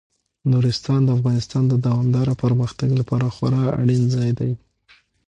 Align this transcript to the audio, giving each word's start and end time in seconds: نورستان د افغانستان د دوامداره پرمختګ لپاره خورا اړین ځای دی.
نورستان 0.51 0.99
د 1.05 1.09
افغانستان 1.17 1.63
د 1.69 1.73
دوامداره 1.85 2.33
پرمختګ 2.43 2.89
لپاره 3.01 3.25
خورا 3.35 3.63
اړین 3.81 4.03
ځای 4.15 4.31
دی. 4.39 4.51